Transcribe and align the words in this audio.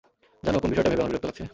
জানো, 0.45 0.57
কোন 0.61 0.69
বিষয়টা 0.71 0.89
ভেবে 0.91 1.01
আমার 1.01 1.11
বিরক্ত 1.11 1.25
লাগছে? 1.29 1.43